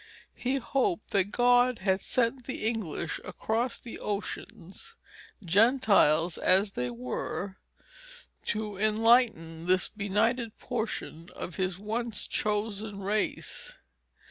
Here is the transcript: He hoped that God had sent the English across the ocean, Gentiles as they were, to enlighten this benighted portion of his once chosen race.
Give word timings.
He 0.33 0.55
hoped 0.55 1.11
that 1.11 1.25
God 1.29 1.77
had 1.77 2.01
sent 2.01 2.45
the 2.45 2.65
English 2.65 3.19
across 3.23 3.77
the 3.77 3.99
ocean, 3.99 4.73
Gentiles 5.45 6.39
as 6.39 6.71
they 6.71 6.89
were, 6.89 7.57
to 8.47 8.77
enlighten 8.77 9.67
this 9.67 9.89
benighted 9.89 10.57
portion 10.57 11.29
of 11.35 11.57
his 11.57 11.77
once 11.77 12.25
chosen 12.25 12.97
race. 13.01 13.73